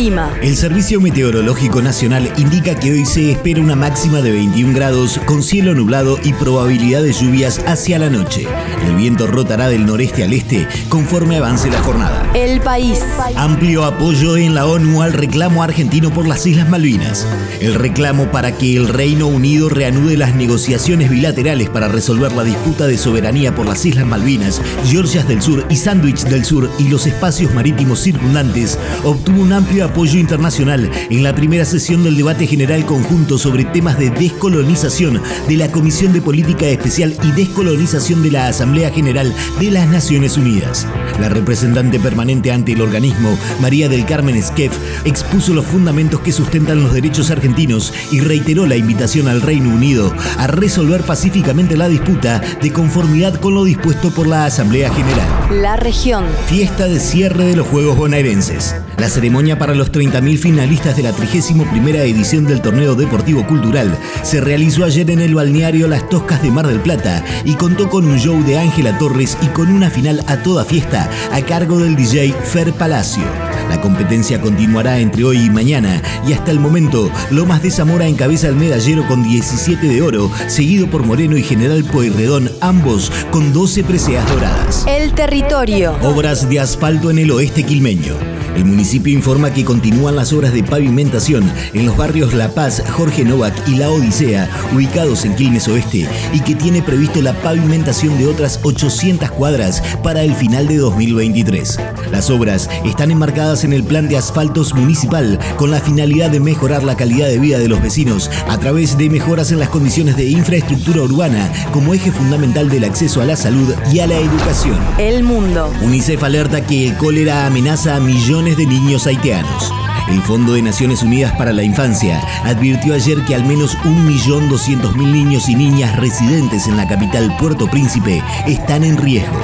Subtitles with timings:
[0.00, 0.34] El clima.
[0.40, 5.42] El Servicio Meteorológico Nacional indica que hoy se espera una máxima de 21 grados con
[5.42, 8.46] cielo nublado y probabilidad de lluvias hacia la noche.
[8.86, 12.26] El viento rotará del noreste al este conforme avance la jornada.
[12.34, 12.98] El país.
[13.36, 17.26] Amplio apoyo en la ONU al reclamo argentino por las Islas Malvinas.
[17.60, 22.86] El reclamo para que el Reino Unido reanude las negociaciones bilaterales para resolver la disputa
[22.86, 27.06] de soberanía por las Islas Malvinas, Georgias del Sur y Sandwich del Sur y los
[27.06, 32.86] espacios marítimos circundantes obtuvo un amplio apoyo internacional en la primera sesión del debate general
[32.86, 38.46] conjunto sobre temas de descolonización de la Comisión de Política Especial y Descolonización de la
[38.46, 40.86] Asamblea General de las Naciones Unidas.
[41.20, 44.72] La representante permanente ante el organismo, María del Carmen Esquef,
[45.04, 50.14] expuso los fundamentos que sustentan los derechos argentinos y reiteró la invitación al Reino Unido
[50.38, 55.28] a resolver pacíficamente la disputa de conformidad con lo dispuesto por la Asamblea General.
[55.60, 56.24] La región.
[56.46, 58.74] Fiesta de cierre de los Juegos Bonaerenses.
[59.00, 61.64] La ceremonia para los 30.000 finalistas de la 31
[62.00, 66.66] edición del Torneo Deportivo Cultural se realizó ayer en el balneario Las Toscas de Mar
[66.66, 70.42] del Plata y contó con un show de Ángela Torres y con una final a
[70.42, 73.22] toda fiesta a cargo del DJ Fer Palacio.
[73.70, 78.48] La competencia continuará entre hoy y mañana y hasta el momento Lomas de Zamora encabeza
[78.48, 83.82] el medallero con 17 de oro, seguido por Moreno y General Pueyrredón, ambos con 12
[83.82, 84.84] preseas doradas.
[84.86, 85.96] El territorio.
[86.02, 88.39] Obras de asfalto en el oeste quilmeño.
[88.56, 93.24] El municipio informa que continúan las obras de pavimentación en los barrios La Paz, Jorge
[93.24, 98.26] Novak y La Odisea, ubicados en Quilmes Oeste, y que tiene previsto la pavimentación de
[98.26, 101.78] otras 800 cuadras para el final de 2023.
[102.12, 106.82] Las obras están enmarcadas en el plan de asfaltos municipal con la finalidad de mejorar
[106.82, 110.24] la calidad de vida de los vecinos a través de mejoras en las condiciones de
[110.24, 114.78] infraestructura urbana como eje fundamental del acceso a la salud y a la educación.
[114.98, 115.72] El mundo.
[115.82, 119.89] UNICEF alerta que el cólera amenaza a millones de niños haitianos.
[120.08, 125.48] El Fondo de Naciones Unidas para la Infancia advirtió ayer que al menos 1.200.000 niños
[125.48, 129.40] y niñas residentes en la capital Puerto Príncipe están en riesgo.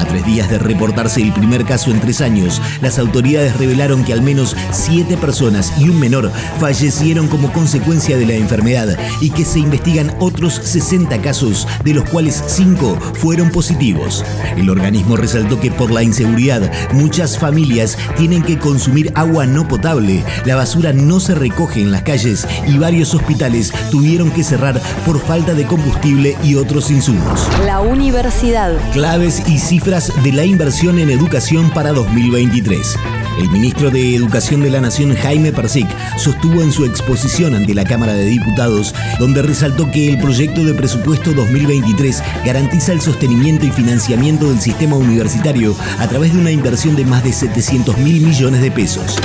[0.00, 4.14] A tres días de reportarse el primer caso en tres años, las autoridades revelaron que
[4.14, 9.44] al menos siete personas y un menor fallecieron como consecuencia de la enfermedad y que
[9.44, 14.24] se investigan otros 60 casos, de los cuales cinco fueron positivos.
[14.56, 19.99] El organismo resaltó que por la inseguridad, muchas familias tienen que consumir agua no potable,
[20.00, 25.20] la basura no se recoge en las calles y varios hospitales tuvieron que cerrar por
[25.20, 27.48] falta de combustible y otros insumos.
[27.66, 28.72] La universidad.
[28.92, 32.96] Claves y cifras de la inversión en educación para 2023.
[33.38, 35.88] El ministro de Educación de la Nación, Jaime Persic,
[36.18, 40.74] sostuvo en su exposición ante la Cámara de Diputados, donde resaltó que el proyecto de
[40.74, 46.96] presupuesto 2023 garantiza el sostenimiento y financiamiento del sistema universitario a través de una inversión
[46.96, 49.16] de más de 700 mil millones de pesos.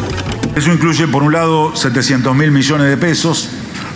[0.55, 3.49] Eso incluye, por un lado, 700 mil millones de pesos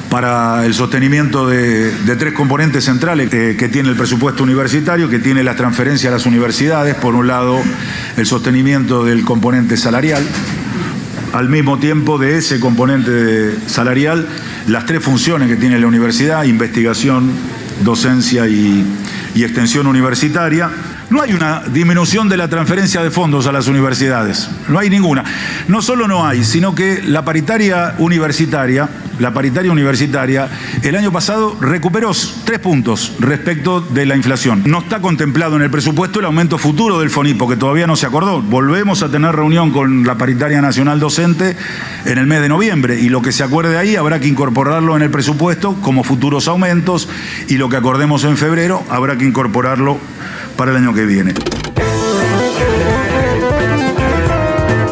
[0.10, 5.56] para el sostenimiento de, tres componentes centrales que, tiene el presupuesto universitario, que tiene la
[5.56, 7.62] transferencia a las universidades, por un lado
[8.18, 10.22] el sostenimiento del componente salarial,
[11.32, 14.28] al mismo tiempo de ese componente salarial,
[14.68, 17.32] las tres funciones que tiene la universidad, investigación,
[17.86, 18.84] docencia y
[19.36, 20.70] extensión universitaria,
[21.10, 25.24] no hay una disminución de la transferencia de fondos a las universidades, no hay ninguna.
[25.68, 28.88] No solo no hay, sino que la paritaria universitaria,
[29.20, 30.50] la paritaria universitaria,
[30.84, 32.12] el año pasado recuperó
[32.46, 34.64] tres puntos respecto de la inflación.
[34.66, 38.06] No está contemplado en el presupuesto el aumento futuro del FONIPO, que todavía no se
[38.06, 38.42] acordó.
[38.42, 41.58] Volvemos a tener reunión con la paritaria nacional docente
[42.06, 45.02] en el mes de noviembre y lo que se acuerde ahí habrá que incorporarlo en
[45.02, 47.10] el presupuesto como futuros aumentos
[47.48, 50.00] y lo que acordemos en febrero habrá que incorporarlo
[50.60, 51.34] para el año que viene.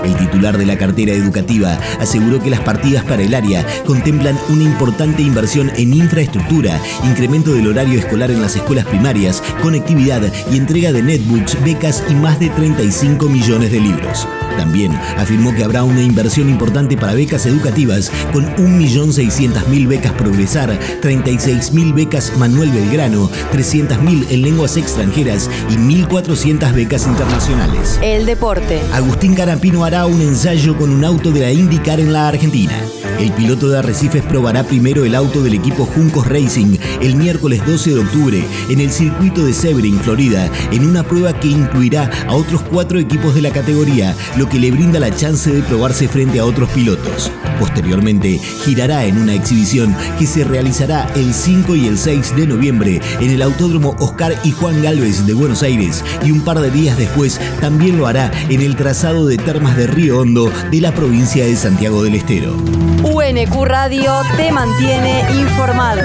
[0.05, 4.63] El titular de la cartera educativa aseguró que las partidas para el área contemplan una
[4.63, 10.93] importante inversión en infraestructura, incremento del horario escolar en las escuelas primarias, conectividad y entrega
[10.93, 14.25] de netbooks, becas y más de 35 millones de libros.
[14.57, 21.93] También afirmó que habrá una inversión importante para becas educativas con 1.600.000 becas Progresar, 36.000
[21.93, 27.99] becas Manuel Belgrano, 300.000 en lenguas extranjeras y 1.400 becas internacionales.
[28.01, 28.79] El deporte.
[28.93, 32.73] Agustín Carapino hará un ensayo con un auto de la IndyCar en la Argentina.
[33.19, 37.95] El piloto de Arrecifes probará primero el auto del equipo Juncos Racing el miércoles 12
[37.95, 42.61] de octubre en el circuito de Sebring, Florida, en una prueba que incluirá a otros
[42.61, 46.45] cuatro equipos de la categoría, lo que le brinda la chance de probarse frente a
[46.45, 47.31] otros pilotos.
[47.59, 53.01] Posteriormente, girará en una exhibición que se realizará el 5 y el 6 de noviembre
[53.19, 56.97] en el Autódromo Oscar y Juan Galvez de Buenos Aires y un par de días
[56.97, 61.45] después también lo hará en el trazado de Termas de Río Hondo de la provincia
[61.45, 62.55] de Santiago del Estero.
[63.03, 66.01] UNQ Radio te mantiene informado.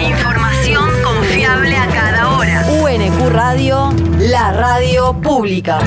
[0.00, 2.66] Información confiable a cada hora.
[2.82, 5.78] UNQ Radio, la radio pública.